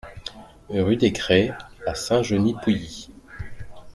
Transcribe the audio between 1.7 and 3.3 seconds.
à Saint-Genis-Pouilly